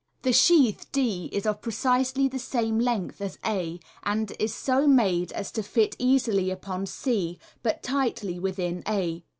The 0.23 0.33
sheath 0.33 0.87
d 0.91 1.29
is 1.31 1.45
of 1.45 1.61
precisely 1.61 2.27
the 2.27 2.39
same 2.39 2.79
length 2.79 3.21
as 3.21 3.37
a, 3.45 3.79
and 4.01 4.33
is 4.39 4.51
so 4.51 4.87
made 4.87 5.31
as 5.33 5.51
to 5.51 5.61
fit 5.61 5.95
easily 5.99 6.49
upon 6.49 6.87
c, 6.87 7.37
but 7.61 7.83
tightly 7.83 8.39
within 8.39 8.81
a. 8.87 9.21